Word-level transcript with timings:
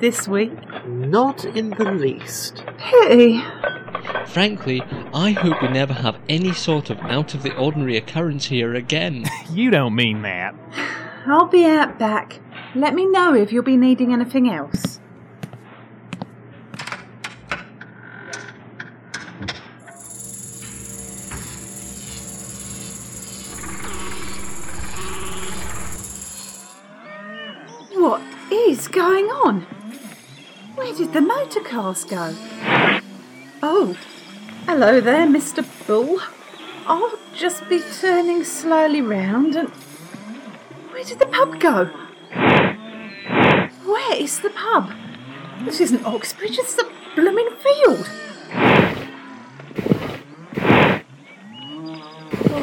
this 0.00 0.28
week? 0.28 0.52
Not 0.86 1.44
in 1.44 1.70
the 1.70 1.90
least. 1.92 2.64
Pity. 2.78 3.42
Frankly, 4.26 4.82
I 5.12 5.30
hope 5.30 5.62
we 5.62 5.68
never 5.68 5.92
have 5.94 6.18
any 6.28 6.52
sort 6.52 6.90
of 6.90 6.98
out 7.00 7.34
of 7.34 7.42
the 7.42 7.56
ordinary 7.56 7.96
occurrence 7.96 8.46
here 8.46 8.74
again. 8.74 9.24
You 9.50 9.70
don't 9.70 9.94
mean 9.94 10.22
that. 10.22 10.54
I'll 11.26 11.46
be 11.46 11.64
out 11.64 11.96
back. 11.98 12.40
Let 12.74 12.92
me 12.94 13.06
know 13.06 13.34
if 13.34 13.52
you'll 13.52 13.62
be 13.62 13.76
needing 13.76 14.12
anything 14.12 14.50
else. 14.50 14.93
The 31.14 31.20
motor 31.20 31.60
cars 31.60 32.04
go? 32.04 32.34
Oh, 33.62 33.96
hello 34.66 35.00
there, 35.00 35.28
Mr. 35.28 35.64
Bull. 35.86 36.20
I'll 36.86 37.16
just 37.32 37.68
be 37.68 37.80
turning 38.00 38.42
slowly 38.42 39.00
round 39.00 39.54
and. 39.54 39.68
Where 40.90 41.04
did 41.04 41.20
the 41.20 41.26
pub 41.26 41.60
go? 41.60 41.84
Where 43.84 44.16
is 44.16 44.40
the 44.40 44.50
pub? 44.50 44.90
This 45.60 45.80
isn't 45.80 46.04
Oxbridge, 46.04 46.58
it's 46.58 46.74
the 46.74 46.90
blooming 47.14 47.50
field. 47.62 48.10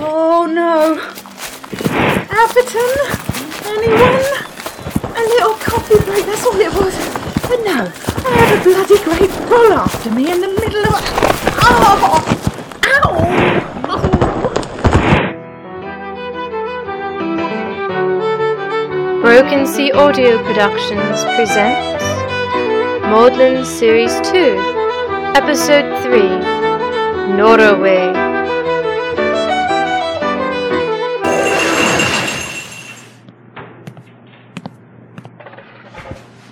Oh 0.03 0.45
no. 0.51 0.99
Atherton? 2.29 2.91
Anyone? 3.71 5.15
A 5.15 5.23
little 5.35 5.53
coffee 5.53 6.03
break, 6.03 6.25
that's 6.25 6.45
all 6.45 6.59
it 6.59 6.73
was. 6.73 7.20
But 7.51 7.65
no, 7.65 7.83
I 7.83 8.31
had 8.31 8.51
a 8.57 8.63
bloody 8.63 8.97
great 9.03 9.29
bull 9.49 9.73
after 9.73 10.09
me 10.09 10.31
in 10.31 10.39
the 10.39 10.47
middle 10.47 10.85
of. 10.87 11.03
Oh! 11.59 12.23
Ow! 12.85 13.11
Broken 19.21 19.67
Sea 19.67 19.91
Audio 19.91 20.41
Productions 20.45 21.25
presents 21.35 22.05
Maudlin 23.09 23.65
Series 23.65 24.13
2, 24.31 24.55
Episode 25.35 26.01
3 26.03 27.35
Norway. 27.35 28.30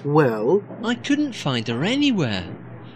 Well, 0.09 0.63
I 0.83 0.95
couldn't 0.95 1.33
find 1.33 1.67
her 1.67 1.83
anywhere. 1.83 2.47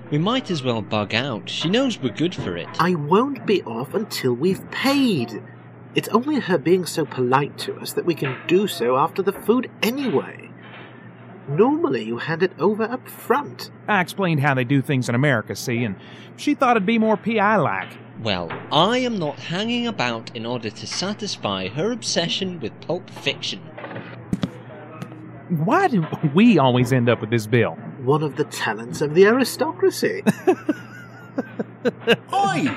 We 0.09 0.17
might 0.17 0.49
as 0.49 0.63
well 0.63 0.81
bug 0.81 1.13
out. 1.13 1.47
She 1.47 1.69
knows 1.69 2.01
we're 2.01 2.11
good 2.11 2.33
for 2.33 2.57
it. 2.57 2.67
I 2.79 2.95
won't 2.95 3.45
be 3.45 3.61
off 3.65 3.93
until 3.93 4.33
we've 4.33 4.67
paid. 4.71 5.43
It's 5.93 6.09
only 6.09 6.39
her 6.39 6.57
being 6.57 6.87
so 6.87 7.05
polite 7.05 7.55
to 7.59 7.75
us 7.75 7.93
that 7.93 8.07
we 8.07 8.15
can 8.15 8.35
do 8.47 8.65
so 8.65 8.97
after 8.97 9.21
the 9.21 9.31
food 9.31 9.69
anyway. 9.83 10.49
Normally, 11.47 12.03
you 12.03 12.17
hand 12.17 12.41
it 12.41 12.53
over 12.57 12.81
up 12.81 13.07
front. 13.07 13.69
I 13.87 14.01
explained 14.01 14.39
how 14.39 14.55
they 14.55 14.63
do 14.63 14.81
things 14.81 15.07
in 15.07 15.13
America, 15.13 15.55
see, 15.55 15.83
and 15.83 15.95
she 16.35 16.55
thought 16.55 16.77
it'd 16.77 16.87
be 16.87 16.97
more 16.97 17.15
PI 17.15 17.57
like. 17.57 17.95
Well, 18.23 18.51
I 18.71 18.97
am 18.97 19.19
not 19.19 19.37
hanging 19.37 19.85
about 19.85 20.35
in 20.35 20.47
order 20.47 20.71
to 20.71 20.87
satisfy 20.87 21.67
her 21.67 21.91
obsession 21.91 22.59
with 22.59 22.81
pulp 22.81 23.07
fiction. 23.11 23.61
Why 25.49 25.87
do 25.87 26.05
we 26.33 26.57
always 26.57 26.93
end 26.93 27.09
up 27.09 27.21
with 27.21 27.29
this 27.29 27.47
bill? 27.47 27.73
One 28.03 28.23
of 28.23 28.37
the 28.37 28.45
talents 28.45 29.01
of 29.01 29.13
the 29.13 29.25
aristocracy. 29.25 30.23
Oi! 32.33 32.67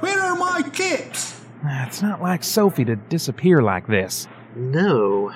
Where 0.00 0.20
are 0.20 0.36
my 0.36 0.62
tips? 0.72 1.40
It's 1.64 2.02
not 2.02 2.22
like 2.22 2.44
Sophie 2.44 2.84
to 2.84 2.96
disappear 2.96 3.62
like 3.62 3.86
this. 3.86 4.28
no. 4.54 5.32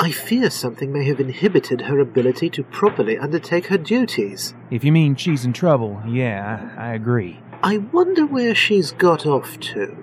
I 0.00 0.10
fear 0.10 0.50
something 0.50 0.92
may 0.92 1.04
have 1.04 1.20
inhibited 1.20 1.82
her 1.82 2.00
ability 2.00 2.50
to 2.50 2.64
properly 2.64 3.16
undertake 3.16 3.68
her 3.68 3.78
duties. 3.78 4.52
If 4.68 4.82
you 4.82 4.90
mean 4.90 5.14
she's 5.14 5.44
in 5.44 5.52
trouble, 5.52 6.02
yeah, 6.06 6.74
I, 6.76 6.90
I 6.90 6.94
agree. 6.94 7.40
I 7.62 7.78
wonder 7.78 8.26
where 8.26 8.56
she's 8.56 8.90
got 8.90 9.24
off 9.24 9.58
to. 9.60 9.96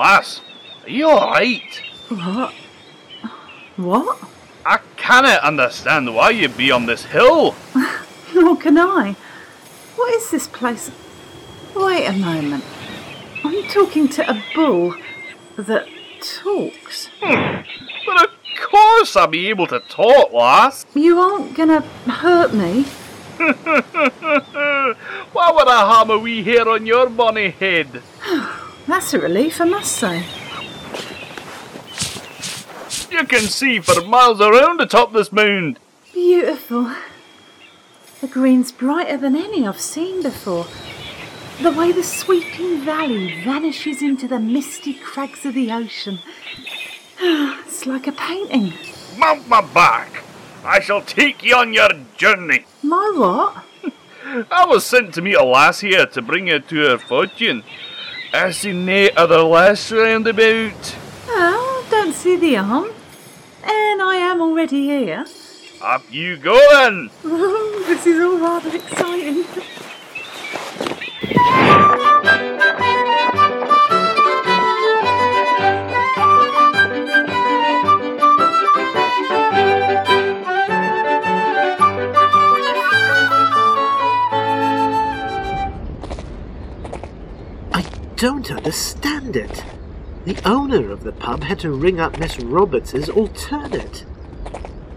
Lass, 0.00 0.40
are 0.82 0.88
you 0.88 1.10
alright? 1.10 1.82
What? 2.08 2.54
What? 3.76 4.18
I 4.64 4.78
cannot 4.96 5.42
understand 5.42 6.14
why 6.14 6.30
you'd 6.30 6.56
be 6.56 6.70
on 6.70 6.86
this 6.86 7.04
hill. 7.04 7.54
Nor 8.34 8.56
can 8.56 8.78
I. 8.78 9.14
What 9.96 10.14
is 10.14 10.30
this 10.30 10.48
place? 10.48 10.90
Wait 11.76 12.06
a 12.06 12.14
moment. 12.14 12.64
I'm 13.44 13.62
talking 13.64 14.08
to 14.08 14.30
a 14.30 14.42
bull 14.54 14.94
that 15.58 15.86
talks. 16.22 17.10
Hmm. 17.20 17.60
But 18.06 18.24
of 18.24 18.30
course 18.70 19.16
I'll 19.16 19.26
be 19.26 19.48
able 19.48 19.66
to 19.66 19.80
talk, 19.80 20.32
lass. 20.32 20.86
You 20.94 21.18
aren't 21.18 21.54
gonna 21.54 21.82
hurt 22.08 22.54
me. 22.54 22.84
why 25.34 25.52
would 25.52 25.68
I 25.68 25.84
harm 25.84 26.08
a 26.08 26.16
wee 26.16 26.42
hair 26.42 26.66
on 26.66 26.86
your 26.86 27.10
bonny 27.10 27.50
head? 27.50 28.02
That's 28.90 29.14
a 29.14 29.20
relief, 29.20 29.60
I 29.60 29.66
must 29.66 29.92
say. 29.92 30.24
You 33.08 33.24
can 33.24 33.42
see 33.42 33.78
for 33.78 34.04
miles 34.04 34.40
around 34.40 34.80
atop 34.80 35.12
this 35.12 35.30
mound. 35.30 35.78
Beautiful. 36.12 36.90
The 38.20 38.26
green's 38.26 38.72
brighter 38.72 39.16
than 39.16 39.36
any 39.36 39.64
I've 39.64 39.80
seen 39.80 40.24
before. 40.24 40.66
The 41.62 41.70
way 41.70 41.92
the 41.92 42.02
sweeping 42.02 42.80
valley 42.80 43.40
vanishes 43.44 44.02
into 44.02 44.26
the 44.26 44.40
misty 44.40 44.94
crags 44.94 45.46
of 45.46 45.54
the 45.54 45.70
ocean. 45.70 46.18
It's 47.20 47.86
like 47.86 48.08
a 48.08 48.12
painting. 48.12 48.72
Mount 49.16 49.46
my 49.48 49.60
back. 49.60 50.24
I 50.64 50.80
shall 50.80 51.02
take 51.02 51.44
you 51.44 51.54
on 51.54 51.72
your 51.72 51.90
journey. 52.16 52.64
My 52.82 53.12
what? 53.14 53.94
I 54.50 54.66
was 54.66 54.84
sent 54.84 55.14
to 55.14 55.22
meet 55.22 55.36
a 55.36 55.44
lass 55.44 55.78
here 55.78 56.06
to 56.06 56.20
bring 56.20 56.48
her 56.48 56.58
to 56.58 56.76
her 56.88 56.98
fortune. 56.98 57.62
I 58.32 58.52
see 58.52 58.72
nae 58.72 59.10
other 59.16 59.42
lass 59.42 59.90
round 59.90 60.28
about. 60.28 60.96
Well, 61.26 61.84
don't 61.90 62.12
see 62.14 62.36
the 62.36 62.54
harm. 62.54 62.90
And 63.64 64.00
I 64.00 64.16
am 64.16 64.40
already 64.40 64.86
here. 64.86 65.26
Up 65.82 66.02
you 66.10 66.36
go 66.36 66.56
then. 66.70 67.10
Oh, 67.24 67.84
this 67.88 68.06
is 68.06 68.20
all 68.20 68.38
rather 68.38 68.76
exciting. 68.76 69.44
don't 88.20 88.50
understand 88.50 89.34
it. 89.34 89.64
The 90.26 90.38
owner 90.46 90.92
of 90.92 91.04
the 91.04 91.12
pub 91.12 91.42
had 91.42 91.58
to 91.60 91.70
ring 91.70 92.00
up 92.00 92.18
Miss 92.18 92.38
Roberts's 92.38 93.08
alternate. 93.08 94.00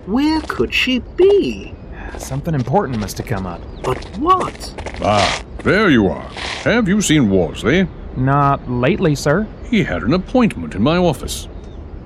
Where 0.05 0.41
could 0.41 0.73
she 0.73 0.99
be? 0.99 1.73
Something 2.17 2.53
important 2.53 2.99
must 2.99 3.17
have 3.19 3.27
come 3.27 3.47
up. 3.47 3.61
But 3.81 4.03
what? 4.17 4.73
Ah, 5.01 5.41
there 5.59 5.89
you 5.89 6.07
are. 6.07 6.29
Have 6.65 6.89
you 6.89 6.99
seen 6.99 7.29
Worsley? 7.29 7.87
Not 8.17 8.69
lately, 8.69 9.15
sir. 9.15 9.47
He 9.69 9.85
had 9.85 10.03
an 10.03 10.11
appointment 10.11 10.75
in 10.75 10.83
my 10.83 10.97
office. 10.97 11.47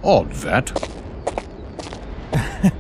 Odd 0.03 0.31
that. 0.33 0.71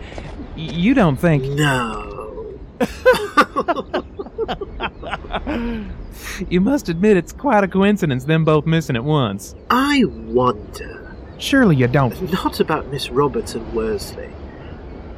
You 0.55 0.95
don't 0.95 1.17
think. 1.17 1.43
No. 1.43 2.57
You 6.49 6.61
must 6.61 6.89
admit 6.89 7.17
it's 7.17 7.33
quite 7.33 7.63
a 7.63 7.67
coincidence 7.67 8.25
them 8.25 8.45
both 8.45 8.65
missing 8.65 8.95
at 8.95 9.03
once. 9.03 9.55
I 9.69 10.03
wonder. 10.05 11.15
Surely 11.37 11.75
you 11.75 11.87
don't. 11.87 12.31
Not 12.31 12.59
about 12.59 12.87
Miss 12.87 13.09
Roberts 13.09 13.55
and 13.55 13.73
Worsley. 13.73 14.29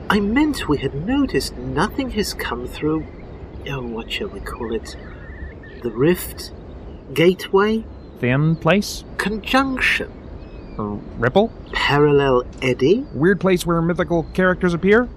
I 0.10 0.20
meant 0.20 0.68
we 0.68 0.78
had 0.78 1.06
noticed 1.06 1.56
nothing 1.58 2.12
has 2.12 2.34
come 2.34 2.68
through. 2.68 3.06
Oh, 3.70 3.82
what 3.82 4.12
shall 4.12 4.28
we 4.28 4.40
call 4.40 4.74
it? 4.74 4.96
The 5.84 5.92
rift? 5.92 6.52
Gateway? 7.14 7.86
Thin 8.20 8.56
place? 8.56 9.04
Conjunction? 9.18 10.12
Or 10.78 11.00
Ripple? 11.18 11.52
Parallel 11.74 12.46
eddy? 12.62 13.06
Weird 13.14 13.40
place 13.40 13.66
where 13.66 13.82
mythical 13.82 14.24
characters 14.34 14.74
appear? 14.74 15.08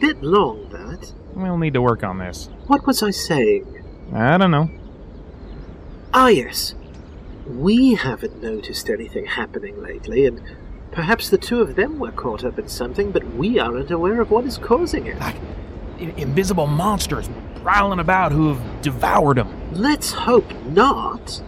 Bit 0.00 0.22
long, 0.22 0.68
that. 0.70 1.12
We'll 1.34 1.58
need 1.58 1.74
to 1.74 1.82
work 1.82 2.04
on 2.04 2.18
this. 2.18 2.48
What 2.70 2.86
was 2.86 3.02
I 3.02 3.10
saying? 3.10 3.66
I 4.14 4.38
don't 4.38 4.52
know. 4.52 4.70
Ah, 6.14 6.28
yes. 6.28 6.76
We 7.48 7.94
haven't 7.94 8.40
noticed 8.40 8.88
anything 8.88 9.26
happening 9.26 9.82
lately, 9.82 10.24
and 10.24 10.40
perhaps 10.92 11.30
the 11.30 11.36
two 11.36 11.62
of 11.62 11.74
them 11.74 11.98
were 11.98 12.12
caught 12.12 12.44
up 12.44 12.60
in 12.60 12.68
something, 12.68 13.10
but 13.10 13.26
we 13.34 13.58
aren't 13.58 13.90
aware 13.90 14.20
of 14.20 14.30
what 14.30 14.44
is 14.44 14.56
causing 14.56 15.08
it. 15.08 15.18
Like 15.18 15.34
invisible 15.98 16.68
monsters 16.68 17.28
prowling 17.56 17.98
about 17.98 18.30
who 18.30 18.54
have 18.54 18.82
devoured 18.82 19.38
them. 19.38 19.72
Let's 19.72 20.12
hope 20.12 20.52
not. 20.66 21.42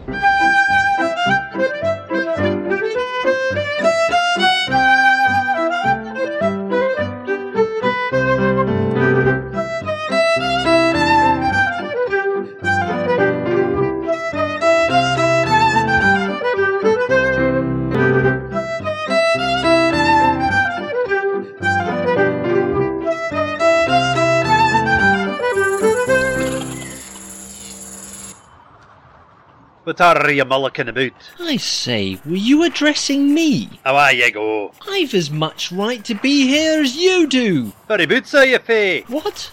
What 29.93 30.27
are 30.27 30.33
you 30.33 30.47
mullicking 30.47 30.89
about? 30.89 31.13
I 31.39 31.59
say, 31.59 32.19
were 32.25 32.35
you 32.35 32.63
addressing 32.63 33.35
me? 33.35 33.69
Away 33.85 34.15
you 34.15 34.31
go. 34.33 34.73
I've 34.89 35.13
as 35.13 35.31
much 35.31 35.71
right 35.71 36.03
to 36.07 36.15
be 36.15 36.49
here 36.49 36.81
as 36.81 36.97
you 36.97 37.27
do. 37.27 37.75
Very 37.89 38.07
boots 38.07 38.33
are 38.35 38.47
you, 38.47 38.59
Faye? 38.59 39.03
What? 39.09 39.53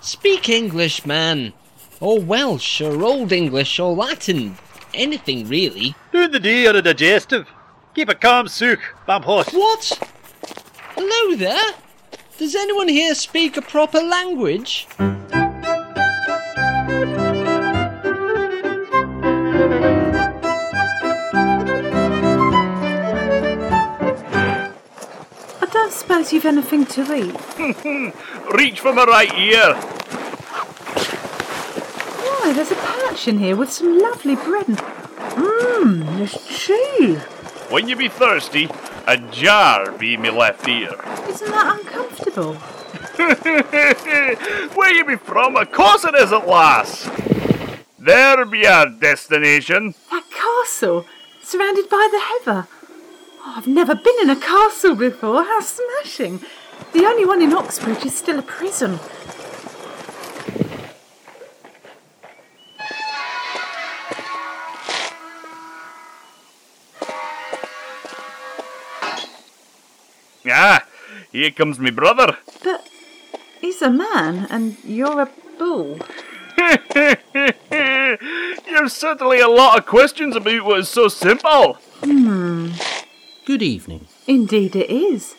Speak 0.00 0.48
English, 0.48 1.04
man. 1.04 1.52
Or 1.98 2.20
Welsh, 2.20 2.80
or 2.80 3.02
Old 3.02 3.32
English, 3.32 3.80
or 3.80 3.92
Latin. 3.92 4.56
Anything, 4.94 5.48
really. 5.48 5.96
Doing 6.12 6.30
the 6.30 6.38
day 6.38 6.64
or 6.68 6.76
a 6.76 6.82
digestive. 6.82 7.48
Keep 7.96 8.10
it 8.10 8.20
calm, 8.20 8.46
Sook. 8.46 8.78
I'm 9.08 9.24
hot. 9.24 9.50
What? 9.50 9.98
Hello 10.94 11.34
there? 11.34 11.72
Does 12.38 12.54
anyone 12.54 12.86
here 12.86 13.16
speak 13.16 13.56
a 13.56 13.62
proper 13.62 13.98
language? 14.00 14.86
Suppose 26.02 26.32
you've 26.32 26.44
anything 26.44 26.84
to 26.84 27.02
eat. 27.14 27.36
Reach 28.54 28.80
for 28.80 28.92
my 28.92 29.04
right 29.04 29.32
ear. 29.38 29.74
Why, 32.18 32.52
there's 32.52 32.72
a 32.72 32.74
patch 32.74 33.28
in 33.28 33.38
here 33.38 33.54
with 33.54 33.70
some 33.70 34.00
lovely 34.00 34.34
bread 34.34 34.66
and. 34.66 34.78
Mmm, 34.78 36.18
there's 36.18 36.44
cheese. 36.48 37.22
When 37.70 37.88
you 37.88 37.94
be 37.94 38.08
thirsty, 38.08 38.68
a 39.06 39.16
jar 39.16 39.92
be 39.92 40.16
me 40.16 40.30
left 40.30 40.66
ear. 40.66 40.92
Isn't 41.28 41.50
that 41.52 41.78
uncomfortable? 41.78 42.54
Where 44.74 44.92
you 44.92 45.04
be 45.04 45.16
from? 45.16 45.54
Of 45.56 45.70
course 45.70 46.04
it 46.04 46.16
is 46.16 46.32
at 46.32 46.48
last. 46.48 47.08
There 47.96 48.44
be 48.44 48.66
our 48.66 48.88
destination. 48.88 49.94
That 50.10 50.24
castle, 50.30 51.06
surrounded 51.42 51.88
by 51.88 52.08
the 52.10 52.20
heather. 52.20 52.66
Oh, 53.44 53.54
I've 53.56 53.66
never 53.66 53.96
been 53.96 54.14
in 54.22 54.30
a 54.30 54.36
castle 54.36 54.94
before. 54.94 55.42
How 55.42 55.60
smashing! 55.60 56.40
The 56.92 57.04
only 57.04 57.24
one 57.24 57.42
in 57.42 57.52
Oxbridge 57.52 58.04
is 58.06 58.16
still 58.16 58.38
a 58.38 58.42
prison. 58.42 59.00
Ah, 70.46 70.84
here 71.32 71.50
comes 71.50 71.80
my 71.80 71.90
brother. 71.90 72.36
But 72.62 72.88
he's 73.60 73.82
a 73.82 73.90
man, 73.90 74.46
and 74.50 74.76
you're 74.84 75.22
a 75.22 75.30
bull. 75.58 75.98
You've 78.68 78.92
certainly 78.92 79.40
a 79.40 79.48
lot 79.48 79.78
of 79.78 79.86
questions 79.86 80.36
about 80.36 80.64
what 80.64 80.80
is 80.80 80.88
so 80.88 81.08
simple. 81.08 81.78
Good 83.44 83.62
evening. 83.62 84.06
Indeed, 84.28 84.76
it 84.76 84.88
is. 84.88 85.34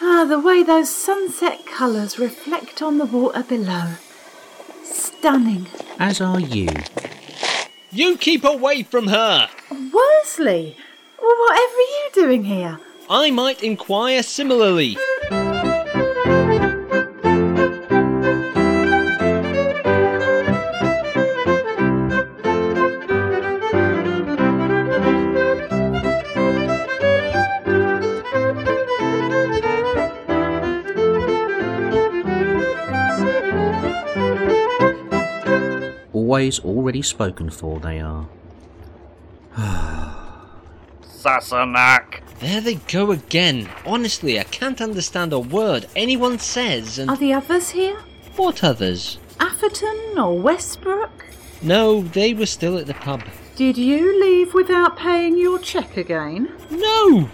Ah, 0.00 0.24
the 0.24 0.38
way 0.38 0.62
those 0.62 0.94
sunset 0.94 1.66
colours 1.66 2.20
reflect 2.20 2.82
on 2.82 2.98
the 2.98 3.04
water 3.04 3.42
below. 3.42 3.94
Stunning. 4.84 5.66
As 5.98 6.20
are 6.20 6.38
you. 6.38 6.68
You 7.90 8.16
keep 8.16 8.44
away 8.44 8.84
from 8.84 9.08
her! 9.08 9.48
Worsley! 9.70 10.76
Well, 11.20 11.36
whatever 11.40 11.74
are 11.74 11.94
you 11.96 12.10
doing 12.14 12.44
here? 12.44 12.78
I 13.10 13.32
might 13.32 13.64
inquire 13.64 14.22
similarly. 14.22 14.96
Always 36.44 36.60
already 36.60 37.00
spoken 37.00 37.48
for, 37.48 37.80
they 37.80 38.00
are. 38.00 38.28
Sassenach. 41.02 42.20
There 42.40 42.60
they 42.60 42.74
go 42.74 43.12
again. 43.12 43.70
Honestly, 43.86 44.38
I 44.38 44.42
can't 44.42 44.82
understand 44.82 45.32
a 45.32 45.38
word 45.38 45.86
anyone 45.96 46.38
says, 46.38 46.98
and 46.98 47.08
Are 47.08 47.16
the 47.16 47.32
others 47.32 47.70
here? 47.70 47.96
what 48.36 48.62
others? 48.62 49.18
Atherton 49.40 50.18
or 50.18 50.38
Westbrook? 50.38 51.24
No, 51.62 52.02
they 52.02 52.34
were 52.34 52.44
still 52.44 52.76
at 52.76 52.86
the 52.86 52.92
pub. 52.92 53.22
Did 53.56 53.78
you 53.78 54.20
leave 54.22 54.52
without 54.52 54.98
paying 54.98 55.38
your 55.38 55.58
cheque 55.58 55.96
again? 55.96 56.52
No! 56.68 57.30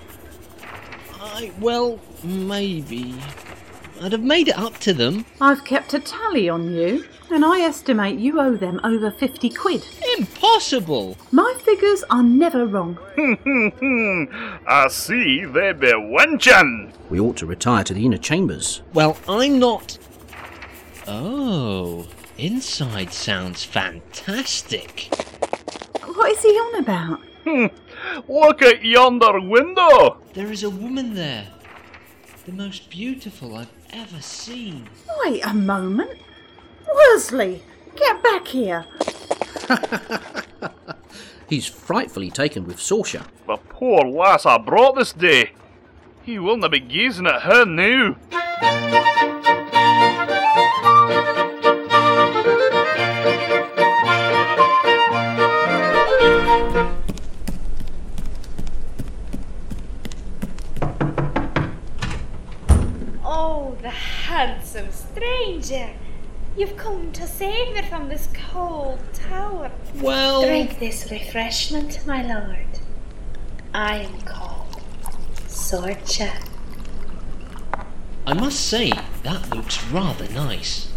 I, 1.21 1.51
well, 1.59 1.99
maybe. 2.23 3.17
I'd 4.03 4.13
have 4.13 4.23
made 4.23 4.49
it 4.49 4.57
up 4.57 4.79
to 4.79 4.95
them. 4.95 5.27
I've 5.43 5.63
kept 5.63 5.93
a 5.93 6.01
tally 6.01 6.49
on 6.49 6.75
you, 6.75 7.05
and 7.31 7.45
I 7.45 7.61
estimate 7.61 8.19
you 8.19 8.41
owe 8.41 8.57
them 8.57 8.81
over 8.83 9.11
50 9.11 9.51
quid. 9.51 9.87
Impossible! 10.17 11.19
My 11.31 11.55
figures 11.63 12.03
are 12.09 12.23
never 12.23 12.67
wrong. 12.67 12.99
I 14.67 14.89
see 14.89 15.45
they 15.45 15.73
be 15.73 15.93
wenching. 15.95 16.95
We 17.11 17.21
ought 17.21 17.37
to 17.39 17.47
retire 17.47 17.85
to 17.85 17.93
the 17.93 18.07
inner 18.07 18.17
chambers. 18.17 18.81
Well, 18.95 19.19
I'm 19.29 19.59
not. 19.59 19.99
Oh, 21.07 22.07
inside 22.39 23.13
sounds 23.13 23.65
fantastic. 23.65 25.15
What 26.05 26.31
is 26.33 26.43
he 26.43 26.49
on 26.49 26.83
about? 26.83 27.21
Look 28.29 28.63
at 28.63 28.83
yonder 28.83 29.41
window. 29.41 30.23
There 30.33 30.51
is 30.51 30.63
a 30.63 30.71
woman 30.71 31.15
there. 31.15 31.49
The 32.47 32.53
most 32.53 32.89
beautiful 32.89 33.55
I've 33.55 33.71
ever 33.91 34.21
seen. 34.23 34.89
Wait 35.23 35.45
a 35.45 35.53
moment. 35.53 36.19
Worsley, 36.95 37.63
get 37.97 38.23
back 38.23 38.47
here. 38.49 38.87
He's 41.49 41.67
frightfully 41.67 42.31
taken 42.31 42.67
with 42.67 42.79
Sorcha. 42.79 43.27
The 43.47 43.57
poor 43.57 44.05
lass 44.05 44.47
I 44.47 44.57
brought 44.57 44.97
this 44.97 45.13
day. 45.13 45.53
He 46.23 46.39
will 46.39 46.57
not 46.57 46.71
be 46.71 46.81
gazing 46.81 47.27
at 47.27 47.43
her 47.43 47.67
now. 47.67 48.17
You've 66.61 66.77
come 66.77 67.11
to 67.13 67.27
save 67.27 67.75
me 67.75 67.81
from 67.81 68.11
this 68.11 68.29
cold 68.53 68.99
tower. 69.15 69.73
Well, 69.95 70.43
Drink 70.43 70.79
this 70.79 71.11
refreshment, 71.11 72.07
my 72.07 72.21
lord. 72.21 72.67
I 73.73 74.01
am 74.01 74.21
called 74.21 74.83
Sorcha. 75.49 76.31
I 78.27 78.35
must 78.35 78.61
say, 78.61 78.93
that 79.23 79.49
looks 79.49 79.83
rather 79.85 80.29
nice. 80.35 80.93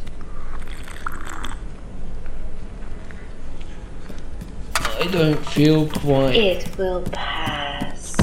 I 4.75 5.07
don't 5.09 5.47
feel 5.47 5.87
quite. 5.87 6.35
It 6.35 6.77
will 6.77 7.03
pass. 7.03 8.17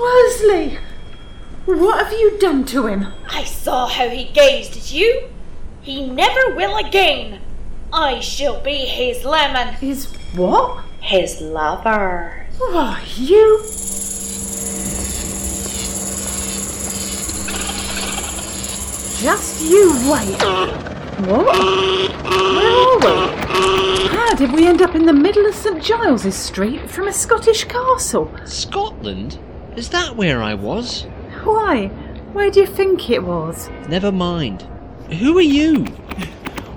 Worsley! 0.00 0.78
What 1.64 2.04
have 2.04 2.12
you 2.12 2.38
done 2.38 2.64
to 2.66 2.86
him? 2.86 3.08
I 3.28 3.42
saw 3.42 3.88
how 3.88 4.08
he 4.08 4.26
gazed 4.26 4.76
at 4.76 4.92
you. 4.92 5.30
He 5.84 6.06
never 6.06 6.56
will 6.56 6.78
again. 6.78 7.42
I 7.92 8.20
shall 8.20 8.58
be 8.58 8.86
his 8.86 9.22
lemon. 9.26 9.74
His 9.74 10.06
what? 10.34 10.82
His 11.00 11.42
lover. 11.42 12.46
Oh, 12.58 12.98
you. 13.16 13.58
Just 19.20 19.62
you 19.62 19.92
wait. 20.10 20.42
What? 21.28 21.54
Where 22.24 22.72
are 22.72 22.98
we? 22.98 24.06
How 24.08 24.34
did 24.36 24.52
we 24.52 24.66
end 24.66 24.80
up 24.80 24.94
in 24.94 25.04
the 25.04 25.12
middle 25.12 25.44
of 25.44 25.54
St 25.54 25.82
Giles's 25.82 26.34
Street 26.34 26.88
from 26.88 27.08
a 27.08 27.12
Scottish 27.12 27.64
castle? 27.64 28.30
Scotland? 28.46 29.38
Is 29.76 29.90
that 29.90 30.16
where 30.16 30.42
I 30.42 30.54
was? 30.54 31.02
Why? 31.42 31.88
Where 32.32 32.50
do 32.50 32.60
you 32.60 32.66
think 32.66 33.10
it 33.10 33.22
was? 33.22 33.68
Never 33.86 34.10
mind. 34.10 34.66
Who 35.12 35.38
are 35.38 35.42
you? 35.42 35.86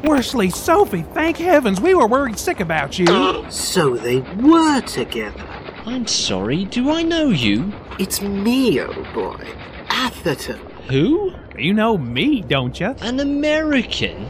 Worsley, 0.04 0.50
Sophie, 0.50 1.04
thank 1.14 1.38
heavens, 1.38 1.82
we 1.82 1.94
were 1.94 2.08
worried 2.08 2.38
sick 2.38 2.60
about 2.60 3.00
you. 3.00 3.46
So 3.50 3.98
they 3.98 4.20
were 4.20 4.82
together. 4.82 5.44
I'm 5.86 6.06
sorry, 6.08 6.66
do 6.66 6.92
I 6.92 7.02
know 7.04 7.30
you? 7.30 7.74
It's 8.00 8.22
me, 8.22 8.80
old 8.80 9.14
boy. 9.14 9.48
Atherton. 9.90 10.60
Who? 10.90 11.34
You 11.58 11.74
know 11.74 11.98
me, 11.98 12.42
don't 12.42 12.80
you? 12.80 12.96
An 13.02 13.20
American? 13.20 14.30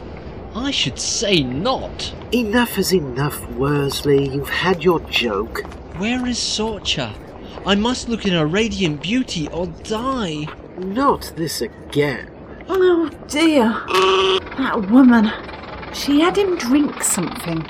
I 0.54 0.70
should 0.70 0.98
say 0.98 1.42
not. 1.42 2.14
Enough 2.32 2.78
is 2.78 2.92
enough, 2.92 3.48
Worsley. 3.50 4.28
You've 4.30 4.48
had 4.48 4.82
your 4.82 5.00
joke. 5.00 5.62
Where 5.98 6.26
is 6.26 6.38
Sorcha? 6.38 7.12
I 7.66 7.74
must 7.74 8.08
look 8.08 8.24
in 8.24 8.32
her 8.32 8.46
radiant 8.46 9.02
beauty 9.02 9.48
or 9.48 9.66
die. 9.66 10.46
Not 10.78 11.32
this 11.36 11.60
again. 11.60 12.30
Oh 12.68 13.10
dear. 13.28 13.68
That 14.56 14.90
woman. 14.90 15.30
She 15.94 16.20
had 16.20 16.36
him 16.36 16.56
drink 16.56 17.02
something. 17.02 17.66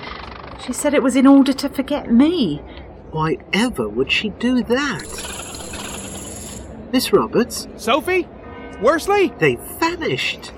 She 0.65 0.73
said 0.73 0.93
it 0.95 1.03
was 1.03 1.17
in 1.17 1.27
order 1.27 1.53
to 1.53 1.69
forget 1.69 2.11
me. 2.11 2.61
Why 3.11 3.39
ever 3.53 3.89
would 3.89 4.11
she 4.11 4.31
do 4.31 4.63
that? 4.65 5.09
Miss 6.93 7.13
Roberts? 7.13 7.69
Sophie? 7.77 8.29
Worsley? 8.83 9.33
They've 9.39 9.61
vanished. 9.79 10.53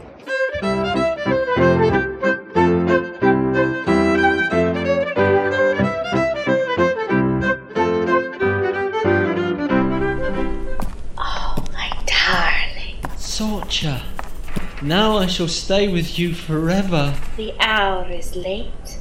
Now 14.82 15.18
I 15.18 15.26
shall 15.26 15.48
stay 15.48 15.88
with 15.88 16.18
you 16.18 16.32
forever. 16.34 17.14
The 17.36 17.52
hour 17.60 18.10
is 18.10 18.34
late. 18.34 18.98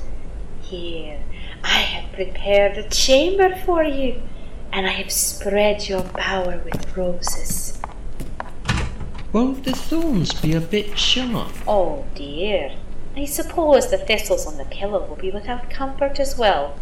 Here, 0.62 1.24
I 1.63 1.79
have 1.79 2.12
prepared 2.12 2.77
a 2.77 2.89
chamber 2.89 3.55
for 3.65 3.83
you, 3.83 4.21
and 4.74 4.86
I 4.86 4.91
have 4.91 5.09
spread 5.09 5.88
your 5.88 6.03
bower 6.03 6.62
with 6.65 6.98
roses. 6.98 7.79
Won't 9.31 9.63
the 9.63 9.71
thorns 9.71 10.33
be 10.41 10.53
a 10.53 10.59
bit 10.59 11.00
sharp? 11.00 11.53
Oh 11.65 12.05
dear. 12.13 12.75
I 13.15 13.24
suppose 13.24 13.89
the 13.89 13.98
thistles 13.98 14.45
on 14.45 14.57
the 14.57 14.65
pillow 14.65 15.05
will 15.05 15.15
be 15.15 15.31
without 15.31 15.69
comfort 15.69 16.19
as 16.19 16.38
well. 16.38 16.77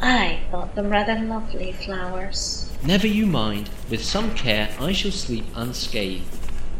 I 0.00 0.40
thought 0.52 0.76
them 0.76 0.90
rather 0.90 1.18
lovely 1.18 1.72
flowers. 1.72 2.70
Never 2.84 3.06
you 3.08 3.26
mind. 3.26 3.70
With 3.90 4.04
some 4.04 4.34
care, 4.34 4.68
I 4.78 4.92
shall 4.92 5.10
sleep 5.10 5.46
unscathed. 5.56 6.35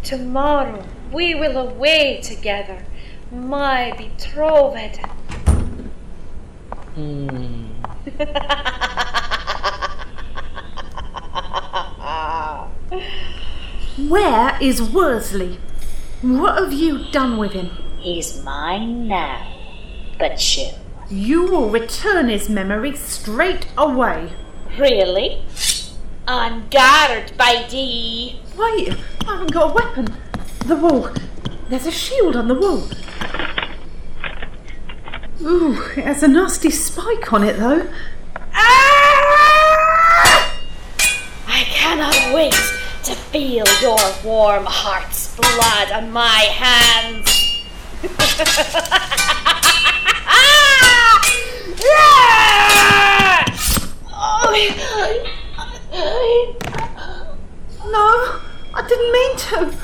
Tomorrow 0.07 0.85
we 1.11 1.35
will 1.35 1.57
away 1.59 2.21
together, 2.23 2.85
my 3.33 3.93
betrothed. 3.99 5.01
Hmm. 6.95 7.67
Where 14.09 14.57
is 14.61 14.81
Worsley? 14.81 15.59
What 16.23 16.57
have 16.63 16.73
you 16.73 17.11
done 17.11 17.37
with 17.37 17.51
him? 17.55 17.71
He's 17.99 18.45
mine 18.45 19.09
now, 19.09 19.57
but 20.21 20.37
chill. 20.37 20.79
You 21.11 21.47
will 21.47 21.69
return 21.69 22.29
his 22.29 22.49
memory 22.49 22.95
straight 22.95 23.67
away. 23.77 24.31
Really? 24.79 25.43
On 26.29 26.69
guard 26.69 27.33
by 27.37 27.67
thee. 27.69 28.41
Wait, 28.57 28.97
I 29.27 29.33
haven't 29.33 29.53
got 29.53 29.71
a 29.71 29.75
weapon. 29.75 30.07
The 30.67 30.77
wall. 30.77 31.11
There's 31.69 31.87
a 31.87 31.91
shield 31.91 32.37
on 32.37 32.47
the 32.47 32.55
wall. 32.55 32.89
Ooh, 35.43 35.73
it 35.97 36.05
has 36.05 36.23
a 36.23 36.29
nasty 36.29 36.71
spike 36.71 37.33
on 37.33 37.43
it 37.43 37.59
though. 37.59 37.89
Ah! 38.55 40.55
I 41.49 41.65
cannot 41.65 42.33
wait 42.33 42.53
to 42.53 43.15
feel 43.15 43.65
your 43.83 43.99
warm 44.25 44.65
heart's 44.65 45.35
blood 45.35 45.91
on 45.91 46.13
my 46.13 46.29
hands. 46.29 47.33
No, 57.89 58.41
I 58.77 58.87
didn't 58.87 59.11
mean 59.11 59.37
to. 59.39 59.79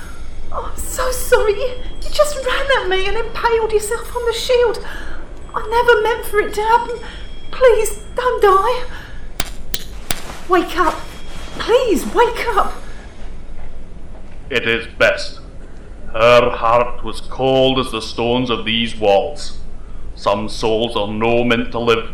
Oh, 0.52 0.70
I'm 0.70 0.78
so 0.78 1.10
sorry. 1.10 1.54
You, 1.54 1.82
you 2.02 2.10
just 2.10 2.36
ran 2.44 2.82
at 2.82 2.88
me 2.90 3.06
and 3.06 3.16
impaled 3.16 3.72
yourself 3.72 4.14
on 4.14 4.26
the 4.26 4.34
shield. 4.34 4.86
I 5.54 5.66
never 5.66 6.02
meant 6.02 6.26
for 6.26 6.40
it 6.40 6.52
to 6.52 6.62
happen. 6.62 6.98
Please, 7.50 8.04
don't 8.14 8.42
die. 8.42 8.84
Wake 10.46 10.76
up. 10.76 11.00
Please, 11.58 12.04
wake 12.14 12.46
up. 12.48 12.74
It 14.50 14.68
is 14.68 14.86
best. 14.98 15.40
Her 16.12 16.50
heart 16.50 17.02
was 17.02 17.22
cold 17.22 17.78
as 17.78 17.92
the 17.92 18.02
stones 18.02 18.50
of 18.50 18.66
these 18.66 18.94
walls. 18.94 19.58
Some 20.16 20.50
souls 20.50 20.96
are 20.96 21.08
no 21.08 21.44
meant 21.44 21.72
to 21.72 21.78
live, 21.78 22.10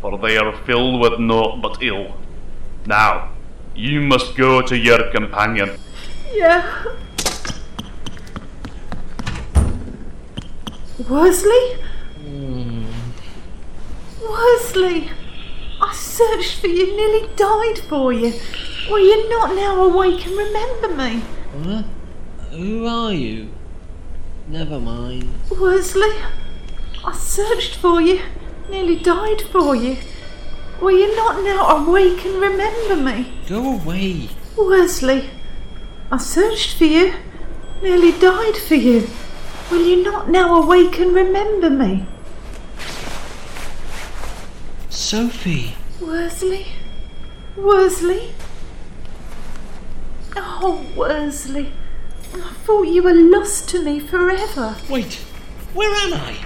for 0.00 0.16
they 0.16 0.38
are 0.38 0.56
filled 0.64 1.02
with 1.02 1.20
naught 1.20 1.60
but 1.60 1.82
ill. 1.82 2.14
Now, 2.86 3.32
you 3.74 4.00
must 4.00 4.34
go 4.36 4.62
to 4.62 4.78
your 4.78 5.10
companion. 5.10 5.78
Yeah. 6.34 6.84
Worsley? 11.08 11.78
Worsley! 14.20 15.10
I 15.80 15.92
searched 15.94 16.60
for 16.60 16.66
you, 16.66 16.96
nearly 16.96 17.28
died 17.36 17.78
for 17.88 18.12
you. 18.12 18.32
Will 18.90 18.98
you 18.98 19.28
not 19.28 19.54
now 19.54 19.84
awake 19.84 20.26
and 20.26 20.36
remember 20.36 20.88
me? 20.88 21.22
Who 22.50 22.86
are 22.86 23.12
you? 23.12 23.50
Never 24.48 24.80
mind. 24.80 25.28
Worsley, 25.50 26.10
I 27.04 27.12
searched 27.12 27.76
for 27.76 28.00
you, 28.00 28.20
nearly 28.68 28.96
died 28.96 29.42
for 29.42 29.76
you. 29.76 29.98
Will 30.80 30.98
you 30.98 31.14
not 31.14 31.44
now 31.44 31.76
awake 31.76 32.24
and 32.24 32.40
remember 32.40 32.96
me? 32.96 33.32
Go 33.48 33.74
away. 33.74 34.30
Worsley, 34.56 35.30
I 36.10 36.18
searched 36.18 36.76
for 36.76 36.84
you, 36.84 37.14
nearly 37.82 38.12
died 38.12 38.56
for 38.56 38.74
you. 38.74 39.08
Will 39.70 39.86
you 39.86 40.02
not 40.02 40.28
now 40.28 40.62
awake 40.62 40.98
and 41.00 41.14
remember 41.14 41.70
me? 41.70 42.06
Sophie. 44.90 45.74
Worsley? 46.00 46.66
Worsley? 47.56 48.34
Oh, 50.36 50.86
Worsley. 50.96 51.72
I 52.34 52.52
thought 52.64 52.88
you 52.88 53.02
were 53.02 53.14
lost 53.14 53.68
to 53.70 53.82
me 53.82 54.00
forever. 54.00 54.76
Wait, 54.88 55.14
where 55.72 55.94
am 56.06 56.14
I? 56.14 56.36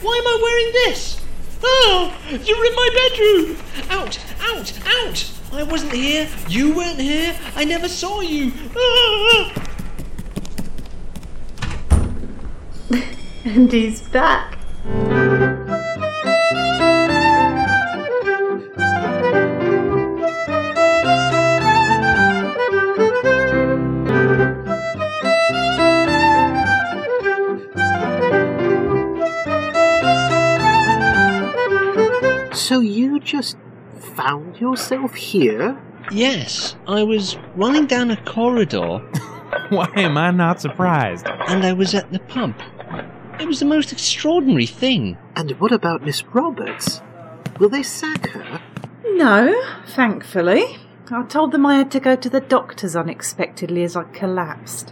Why 0.00 0.16
am 0.16 0.26
I 0.26 0.38
wearing 0.42 0.72
this? 0.72 1.20
Oh, 1.62 2.14
you're 2.28 2.64
in 2.64 2.74
my 2.74 2.88
bedroom! 2.94 3.56
Out, 3.90 4.18
out, 4.40 4.72
out! 4.86 5.37
I 5.52 5.62
wasn't 5.62 5.92
here. 5.92 6.28
You 6.48 6.74
weren't 6.74 7.00
here. 7.00 7.34
I 7.56 7.64
never 7.64 7.88
saw 7.88 8.20
you. 8.20 8.52
And 13.44 13.72
he's 13.72 14.02
back. 14.02 14.57
Yourself 34.60 35.14
here? 35.14 35.80
Yes, 36.10 36.76
I 36.86 37.02
was 37.02 37.36
running 37.54 37.86
down 37.86 38.10
a 38.10 38.16
corridor 38.24 38.98
Why 39.70 39.88
am 39.96 40.16
I 40.16 40.30
not 40.30 40.60
surprised? 40.60 41.26
and 41.26 41.64
I 41.64 41.72
was 41.72 41.94
at 41.94 42.10
the 42.12 42.18
pub. 42.20 42.54
It 43.40 43.46
was 43.46 43.60
the 43.60 43.66
most 43.66 43.92
extraordinary 43.92 44.66
thing. 44.66 45.16
And 45.36 45.52
what 45.60 45.72
about 45.72 46.02
Miss 46.02 46.24
Roberts? 46.26 47.00
Will 47.58 47.68
they 47.68 47.82
sack 47.82 48.28
her? 48.28 48.60
No, 49.04 49.54
thankfully. 49.86 50.78
I 51.10 51.22
told 51.24 51.52
them 51.52 51.64
I 51.64 51.76
had 51.76 51.90
to 51.92 52.00
go 52.00 52.16
to 52.16 52.28
the 52.28 52.40
doctors 52.40 52.96
unexpectedly 52.96 53.82
as 53.82 53.96
I 53.96 54.04
collapsed. 54.04 54.90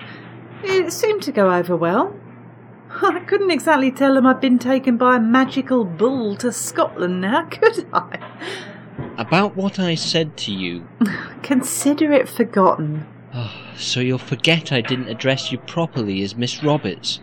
It 0.63 0.93
seemed 0.93 1.23
to 1.25 1.33
go 1.33 1.53
over 1.53 1.77
well. 1.77 2.15
I 2.91 3.21
couldn't 3.21 3.51
exactly 3.51 3.91
tell 3.91 4.15
them 4.15 4.27
I'd 4.27 4.41
been 4.41 4.59
taken 4.59 4.97
by 4.97 5.17
a 5.17 5.21
magical 5.21 5.85
bull 5.85 6.37
to 6.37 6.53
Scotland 6.53 7.21
now, 7.21 7.45
could 7.51 7.87
I? 7.93 8.19
About 9.19 9.57
what 9.57 9.79
I 9.79 9.95
said 9.95 10.37
to 10.39 10.53
you. 10.53 10.87
Consider 11.43 12.13
it 12.13 12.29
forgotten. 12.29 13.07
Oh, 13.35 13.53
so 13.77 14.01
you'll 14.01 14.19
forget 14.19 14.73
I 14.73 14.81
didn't 14.81 15.09
address 15.09 15.51
you 15.53 15.59
properly 15.59 16.23
as 16.23 16.37
Miss 16.37 16.63
Roberts. 16.63 17.21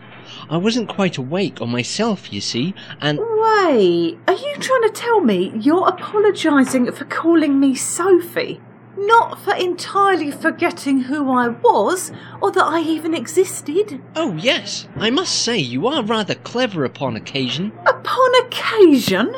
I 0.50 0.56
wasn't 0.56 0.88
quite 0.88 1.16
awake 1.18 1.60
on 1.60 1.70
myself, 1.70 2.32
you 2.32 2.40
see, 2.40 2.74
and 3.00 3.18
Wait, 3.18 4.18
are 4.26 4.34
you 4.34 4.54
trying 4.58 4.82
to 4.82 4.92
tell 4.92 5.20
me 5.20 5.52
you're 5.56 5.88
apologising 5.88 6.90
for 6.92 7.04
calling 7.04 7.60
me 7.60 7.74
Sophie? 7.74 8.60
Not 8.96 9.40
for 9.40 9.54
entirely 9.54 10.30
forgetting 10.30 11.02
who 11.02 11.30
I 11.30 11.48
was, 11.48 12.12
or 12.40 12.50
that 12.52 12.64
I 12.64 12.80
even 12.80 13.14
existed? 13.14 14.00
oh 14.16 14.34
yes, 14.34 14.86
I 14.96 15.10
must 15.10 15.34
say 15.42 15.58
you 15.58 15.86
are 15.86 16.02
rather 16.02 16.34
clever 16.34 16.84
upon 16.84 17.16
occasion. 17.16 17.72
Upon 17.86 18.46
occasion? 18.46 19.34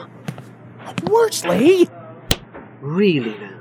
Worsley! 1.05 1.89
Really 2.81 3.37
now? 3.39 3.61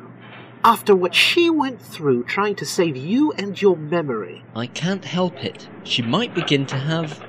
After 0.63 0.95
what 0.95 1.13
she 1.13 1.49
went 1.49 1.79
through 1.79 2.23
trying 2.23 2.55
to 2.55 2.65
save 2.65 2.97
you 2.97 3.31
and 3.33 3.59
your 3.61 3.77
memory, 3.77 4.43
I 4.55 4.67
can't 4.67 5.05
help 5.05 5.43
it. 5.43 5.69
She 5.83 6.01
might 6.01 6.33
begin 6.33 6.65
to 6.67 6.77
have 6.77 7.23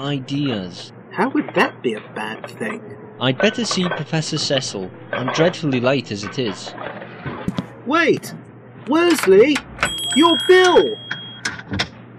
ideas. 0.00 0.92
how 1.12 1.28
would 1.30 1.54
that 1.54 1.82
be 1.82 1.94
a 1.94 2.00
bad 2.14 2.48
thing? 2.50 2.96
I'd 3.20 3.38
better 3.38 3.64
see 3.64 3.88
Professor 3.88 4.38
Cecil. 4.38 4.90
I'm 5.12 5.32
dreadfully 5.34 5.80
late 5.80 6.10
as 6.10 6.24
it 6.24 6.38
is. 6.38 6.74
Wait! 7.86 8.34
Worsley! 8.88 9.56
Your 10.16 10.36
bill! 10.48 10.96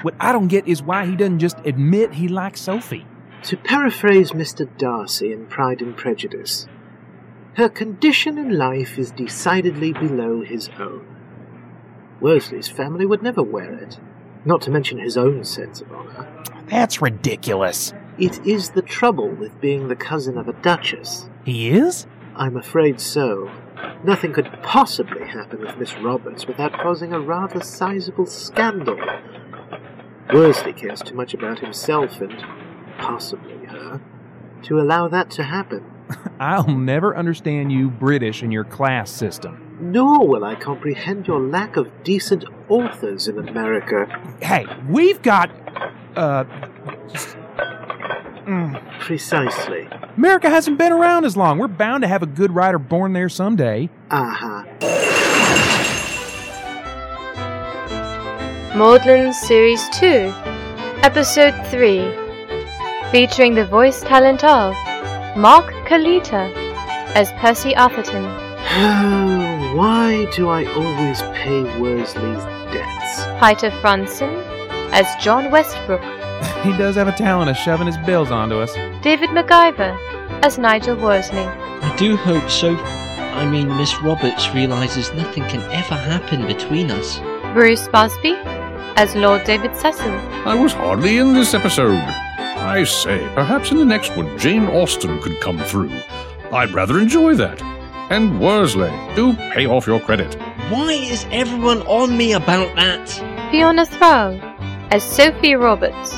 What 0.04 0.16
I 0.20 0.32
don't 0.32 0.48
get 0.48 0.68
is 0.68 0.82
why 0.82 1.06
he 1.06 1.16
doesn't 1.16 1.40
just 1.40 1.58
admit 1.66 2.14
he 2.14 2.28
likes 2.28 2.62
Sophie. 2.62 3.06
To 3.44 3.58
paraphrase 3.58 4.32
Mr. 4.32 4.70
Darcy 4.78 5.34
in 5.34 5.48
Pride 5.48 5.82
and 5.82 5.98
Prejudice, 5.98 6.68
her 7.56 7.70
condition 7.70 8.38
in 8.38 8.58
life 8.58 8.98
is 8.98 9.12
decidedly 9.12 9.94
below 9.94 10.42
his 10.42 10.70
own. 10.80 11.06
Worsley's 12.20 12.70
family 12.70 13.06
would 13.06 13.22
never 13.22 13.44
wear 13.44 13.74
it, 13.74 14.00
not 14.46 14.62
to 14.62 14.72
mention 14.72 15.00
his 15.00 15.18
own 15.18 15.44
sense 15.44 15.82
of 15.82 15.92
honour. 15.92 16.44
That's 16.68 17.02
ridiculous. 17.02 17.94
It 18.18 18.46
is 18.46 18.72
the 18.72 18.82
trouble 18.82 19.30
with 19.30 19.60
being 19.60 19.88
the 19.88 19.96
cousin 19.96 20.38
of 20.38 20.48
a 20.48 20.54
duchess. 20.54 21.30
He 21.44 21.72
is? 21.72 22.06
I'm 22.36 22.56
afraid 22.56 23.02
so. 23.02 23.52
Nothing 24.04 24.34
could 24.34 24.50
possibly 24.62 25.28
happen 25.28 25.60
with 25.60 25.78
Miss 25.78 25.98
Roberts 25.98 26.48
without 26.48 26.74
causing 26.74 27.12
a 27.12 27.20
rather 27.20 27.62
sizable 27.62 28.26
scandal. 28.26 29.00
Worsley 30.34 30.74
cares 30.74 31.02
too 31.02 31.16
much 31.16 31.34
about 31.34 31.60
himself 31.60 32.22
and 32.22 32.44
possibly 32.98 33.66
her 33.66 34.02
to 34.64 34.80
allow 34.80 35.08
that 35.08 35.30
to 35.32 35.44
happen. 35.44 35.84
I'll 36.40 36.68
never 36.68 37.16
understand 37.16 37.72
you 37.72 37.90
British 37.90 38.42
and 38.42 38.52
your 38.54 38.64
class 38.64 39.10
system. 39.12 39.78
Nor 39.80 40.28
will 40.28 40.44
I 40.44 40.56
comprehend 40.56 41.28
your 41.28 41.40
lack 41.40 41.76
of 41.78 41.90
decent 42.04 42.46
authors 42.70 43.28
in 43.28 43.38
America. 43.40 44.06
Hey, 44.42 44.66
we've 44.88 45.22
got. 45.22 45.50
Uh. 46.16 46.44
mm, 48.46 49.00
Precisely. 49.00 49.88
America 50.18 50.50
hasn't 50.50 50.78
been 50.78 50.92
around 50.92 51.26
as 51.26 51.36
long. 51.36 51.58
We're 51.58 51.68
bound 51.68 52.04
to 52.04 52.08
have 52.08 52.22
a 52.22 52.28
good 52.28 52.52
writer 52.54 52.78
born 52.80 53.14
there 53.14 53.30
someday. 53.30 53.90
Uh 54.10 54.30
huh. 54.30 54.64
Maudlin 58.76 59.34
Series 59.34 59.88
2, 59.90 60.32
Episode 61.04 61.54
3, 61.68 63.10
featuring 63.12 63.54
the 63.56 63.66
voice 63.66 64.02
talent 64.02 64.44
of 64.46 64.74
Mark 65.36 65.72
Kalita 65.88 66.52
as 67.16 67.32
Percy 67.34 67.74
Atherton, 67.74 68.24
Why 69.78 70.26
do 70.36 70.50
I 70.50 70.66
always 70.74 71.22
pay 71.34 71.64
Worsley's 71.80 72.44
debts? 72.74 73.24
Peter 73.40 73.72
Franson 73.82 74.44
as 74.92 75.08
John 75.24 75.50
Westbrook, 75.50 76.02
He 76.64 76.76
does 76.78 76.96
have 76.96 77.08
a 77.08 77.14
talent 77.14 77.50
of 77.50 77.56
shoving 77.56 77.88
his 77.88 77.98
bills 78.00 78.30
onto 78.30 78.58
us. 78.58 78.74
David 79.02 79.30
MacGyver 79.30 79.98
as 80.44 80.58
Nigel 80.58 80.98
Worsley, 80.98 81.40
I 81.40 81.96
do 81.96 82.18
hope 82.18 82.50
so. 82.50 82.76
I 82.76 83.46
mean, 83.50 83.70
Miss 83.78 84.02
Roberts 84.02 84.50
realizes 84.54 85.14
nothing 85.14 85.44
can 85.44 85.62
ever 85.72 85.96
happen 85.96 86.46
between 86.46 86.92
us. 86.92 87.20
Bruce 87.54 87.88
Busby 87.88 88.36
as 88.98 89.16
Lord 89.16 89.46
David 89.46 89.78
Cecil, 89.78 90.12
I 90.46 90.56
was 90.56 90.74
hardly 90.74 91.20
in 91.20 91.34
this 91.34 91.54
episode. 91.54 92.04
I 92.62 92.84
say, 92.84 93.20
perhaps 93.34 93.72
in 93.72 93.78
the 93.78 93.86
next 93.86 94.16
one, 94.16 94.38
Jane 94.38 94.68
Austen 94.68 95.20
could 95.22 95.42
come 95.42 95.58
through. 95.58 95.92
I'd 96.52 96.72
rather 96.72 97.00
enjoy 97.00 97.34
that. 97.36 97.60
And 98.12 98.40
Worsley, 98.40 98.92
do 99.16 99.34
pay 99.34 99.66
off 99.66 99.88
your 99.88 100.00
credit. 100.00 100.36
Why 100.70 100.94
is 100.94 101.26
everyone 101.32 101.82
on 101.82 102.16
me 102.16 102.34
about 102.34 102.76
that? 102.76 103.10
Fiona 103.50 103.86
Thraille 103.86 104.40
as 104.92 105.04
Sophie 105.04 105.56
Roberts, 105.56 106.14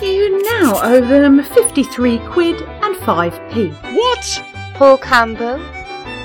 You 0.00 0.42
now 0.42 0.80
owe 0.82 1.00
them 1.00 1.42
53 1.42 2.18
quid 2.30 2.62
and 2.62 2.96
5p. 2.96 3.72
What? 3.94 4.44
Paul 4.74 4.96
Campbell 4.98 5.60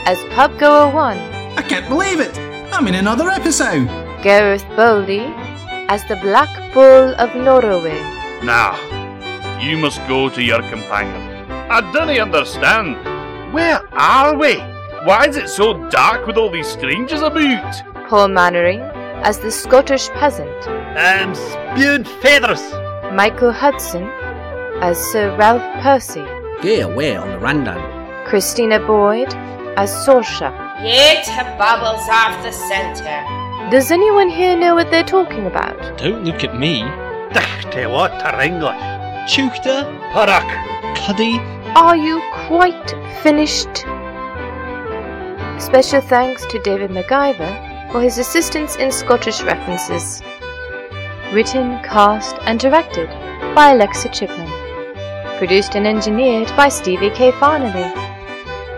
as 0.05 0.17
Pubgoer 0.35 0.93
1, 0.93 1.17
I 1.57 1.61
can't 1.67 1.89
believe 1.89 2.19
it! 2.19 2.37
I'm 2.71 2.87
in 2.87 2.95
another 2.95 3.29
episode! 3.29 3.87
Gareth 4.21 4.63
Boldy 4.77 5.42
as 5.89 6.03
the 6.07 6.15
Black 6.17 6.49
Bull 6.73 7.13
of 7.15 7.29
Norroway, 7.31 7.99
Now, 8.43 8.75
you 9.61 9.77
must 9.77 9.99
go 10.07 10.29
to 10.29 10.41
your 10.43 10.61
companion. 10.63 11.21
I 11.71 11.79
don't 11.91 12.09
understand. 12.09 12.97
Where 13.53 13.81
are 13.93 14.35
we? 14.35 14.57
Why 15.05 15.25
is 15.27 15.37
it 15.37 15.49
so 15.49 15.89
dark 15.89 16.25
with 16.27 16.37
all 16.37 16.49
these 16.49 16.67
strangers 16.67 17.21
about? 17.21 17.83
Paul 18.09 18.29
Mannering 18.29 18.81
as 19.23 19.39
the 19.39 19.51
Scottish 19.51 20.09
peasant, 20.09 20.67
um, 20.67 20.75
I'm 20.97 21.33
spewing 21.35 22.03
feathers. 22.21 22.61
Michael 23.13 23.51
Hudson 23.51 24.03
as 24.81 24.97
Sir 25.11 25.35
Ralph 25.37 25.63
Percy, 25.81 26.25
Get 26.61 26.85
away 26.85 27.15
on 27.15 27.29
the 27.29 27.39
rundown. 27.39 27.81
Christina 28.25 28.79
Boyd 28.79 29.33
as 29.75 29.91
Sorcha. 30.05 30.51
It 30.79 31.25
bubbles 31.57 32.07
off 32.09 32.41
the 32.43 32.51
center. 32.51 33.42
Does 33.71 33.91
anyone 33.91 34.29
here 34.29 34.55
know 34.55 34.75
what 34.75 34.91
they're 34.91 35.03
talking 35.03 35.47
about? 35.47 35.97
Don't 35.97 36.23
look 36.23 36.43
at 36.43 36.57
me. 36.59 36.83
Ah, 36.85 37.61
Tell 37.71 37.91
what 37.91 38.11
to 38.19 38.43
English. 38.43 38.75
Chukta, 39.33 39.75
Parak. 40.13 40.47
Cuddy, 40.97 41.39
Are 41.75 41.95
you 41.95 42.21
quite 42.47 42.89
finished? 43.23 43.85
Special 45.59 46.01
thanks 46.01 46.45
to 46.47 46.59
David 46.61 46.91
MacGyver 46.91 47.91
for 47.91 48.01
his 48.01 48.17
assistance 48.19 48.75
in 48.75 48.91
Scottish 48.91 49.41
references. 49.41 50.21
Written, 51.33 51.79
cast, 51.83 52.35
and 52.45 52.59
directed 52.59 53.07
by 53.55 53.71
Alexa 53.71 54.09
Chipman. 54.09 54.49
Produced 55.39 55.75
and 55.75 55.87
engineered 55.87 56.47
by 56.55 56.69
Stevie 56.69 57.09
K. 57.11 57.31
Farnaby. 57.31 57.89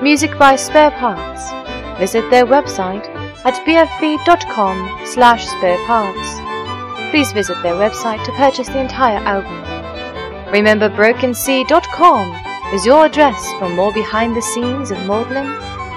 Music 0.02 0.38
by 0.38 0.56
Spare 0.56 0.92
Parts. 0.92 1.52
Visit 2.00 2.30
their 2.30 2.46
website 2.46 3.06
at 3.46 3.54
bfb.com 3.64 5.06
slash 5.06 5.46
spare 5.46 5.78
parts. 5.86 7.12
Please 7.12 7.32
visit 7.32 7.62
their 7.62 7.76
website 7.76 8.24
to 8.26 8.32
purchase 8.32 8.68
the 8.68 8.80
entire 8.80 9.20
album. 9.20 10.52
Remember 10.52 10.90
BrokenSea.com 10.90 12.74
is 12.74 12.86
your 12.86 13.06
address 13.06 13.54
for 13.60 13.70
more 13.70 13.94
behind 13.94 14.36
the 14.36 14.42
scenes 14.42 14.90
of 14.90 15.06
Maudlin 15.06 15.46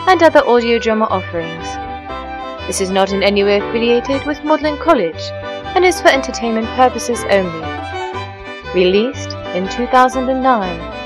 and 0.07 0.23
other 0.23 0.47
audio 0.47 0.79
drama 0.79 1.07
offerings. 1.07 1.67
This 2.67 2.83
is 2.83 2.91
not 2.91 3.13
in 3.13 3.23
any 3.23 3.43
way 3.45 3.59
affiliated 3.59 4.27
with 4.27 4.45
Maudlin 4.45 4.77
College 4.77 5.31
and 5.75 5.85
is 5.87 6.01
for 6.03 6.09
entertainment 6.09 6.67
purposes 6.77 7.25
only. 7.31 7.67
Released 8.75 9.33
in 9.55 9.67
2009. 9.69 10.98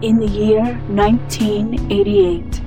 In 0.00 0.20
the 0.20 0.28
year 0.28 0.62
1988, 0.90 2.60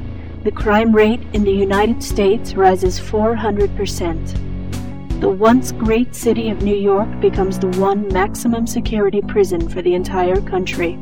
the 0.43 0.51
crime 0.51 0.93
rate 0.93 1.21
in 1.31 1.45
the 1.45 1.53
United 1.53 2.03
States 2.03 2.55
rises 2.55 2.99
400%. 2.99 5.21
The 5.21 5.29
once 5.29 5.71
great 5.71 6.13
city 6.13 6.49
of 6.49 6.61
New 6.61 6.75
York 6.75 7.07
becomes 7.21 7.57
the 7.57 7.69
one 7.79 8.09
maximum 8.09 8.67
security 8.67 9.21
prison 9.21 9.69
for 9.69 9.81
the 9.81 9.93
entire 9.93 10.41
country. 10.41 10.99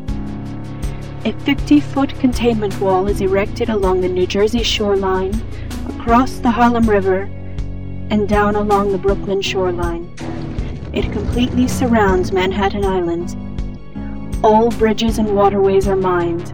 A 1.26 1.32
50 1.32 1.80
foot 1.80 2.14
containment 2.20 2.80
wall 2.80 3.08
is 3.08 3.22
erected 3.22 3.70
along 3.70 4.02
the 4.02 4.08
New 4.08 4.28
Jersey 4.28 4.62
shoreline, 4.62 5.34
across 5.98 6.34
the 6.34 6.52
Harlem 6.52 6.88
River, 6.88 7.22
and 8.12 8.30
down 8.30 8.56
along 8.56 8.92
the 8.92 9.00
Brooklyn 9.00 9.42
shoreline. 9.42 10.14
It 10.94 11.12
completely 11.12 11.68
surrounds 11.68 12.32
Manhattan 12.32 12.86
Island. 12.86 13.36
All 14.42 14.72
bridges 14.72 15.18
and 15.18 15.36
waterways 15.36 15.86
are 15.90 15.98
mined. 15.98 16.54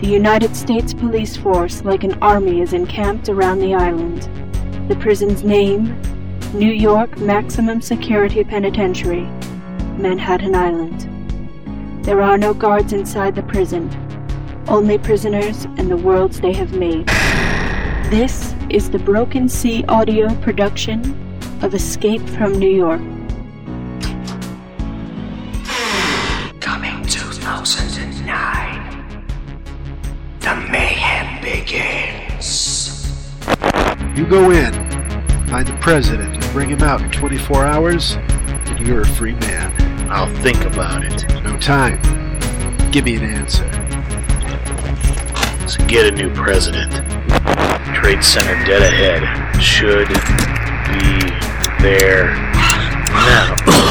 The 0.00 0.06
United 0.06 0.54
States 0.54 0.94
Police 0.94 1.36
Force, 1.36 1.82
like 1.82 2.04
an 2.04 2.16
army, 2.22 2.60
is 2.60 2.72
encamped 2.72 3.28
around 3.28 3.58
the 3.58 3.74
island. 3.74 4.28
The 4.88 4.94
prison's 4.94 5.42
name 5.42 6.00
New 6.54 6.70
York 6.70 7.18
Maximum 7.18 7.80
Security 7.80 8.44
Penitentiary, 8.44 9.24
Manhattan 9.98 10.54
Island. 10.54 11.08
There 12.04 12.22
are 12.22 12.38
no 12.38 12.54
guards 12.54 12.92
inside 12.92 13.34
the 13.34 13.42
prison, 13.42 13.90
only 14.68 14.96
prisoners 14.96 15.64
and 15.78 15.90
the 15.90 15.96
worlds 15.96 16.40
they 16.40 16.52
have 16.52 16.76
made. 16.76 17.08
This 18.08 18.54
is 18.68 18.88
the 18.88 19.00
Broken 19.00 19.48
Sea 19.48 19.84
audio 19.88 20.32
production 20.36 21.00
of 21.60 21.74
Escape 21.74 22.22
from 22.28 22.52
New 22.52 22.70
York. 22.70 23.02
Go 34.30 34.52
in, 34.52 34.72
find 35.48 35.66
the 35.66 35.76
president, 35.80 36.32
and 36.32 36.52
bring 36.52 36.68
him 36.68 36.80
out 36.82 37.02
in 37.02 37.10
24 37.10 37.66
hours, 37.66 38.12
and 38.12 38.86
you're 38.86 39.00
a 39.00 39.06
free 39.06 39.34
man. 39.34 39.72
I'll 40.08 40.32
think 40.36 40.64
about 40.64 41.02
it. 41.02 41.28
No 41.42 41.58
time. 41.58 42.00
Give 42.92 43.06
me 43.06 43.16
an 43.16 43.24
answer. 43.24 43.68
Let's 45.58 45.76
get 45.78 46.06
a 46.06 46.12
new 46.12 46.32
president. 46.32 46.92
Trade 47.96 48.22
Center 48.22 48.54
dead 48.64 48.82
ahead. 48.82 49.60
Should 49.60 50.06
be 50.06 51.82
there 51.82 52.32
now. 53.10 53.89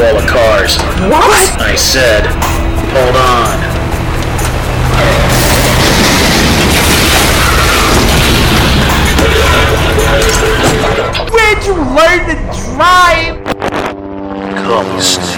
wall 0.00 0.16
of 0.16 0.26
cars. 0.26 0.78
What? 1.12 1.60
I 1.60 1.76
said, 1.76 2.24
hold 2.96 3.16
on. 3.16 3.60
Where'd 11.30 11.64
you 11.66 11.74
learn 11.74 12.20
to 12.28 12.36
drive? 12.72 13.44
Come 14.56 14.86
Comes 14.90 15.29